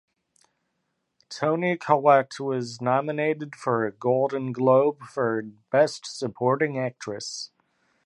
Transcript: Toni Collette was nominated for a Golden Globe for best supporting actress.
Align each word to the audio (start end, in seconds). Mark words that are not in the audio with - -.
Toni 1.29 1.77
Collette 1.77 2.39
was 2.39 2.81
nominated 2.81 3.55
for 3.55 3.85
a 3.85 3.91
Golden 3.91 4.51
Globe 4.51 5.03
for 5.03 5.43
best 5.43 6.07
supporting 6.07 6.79
actress. 6.79 7.51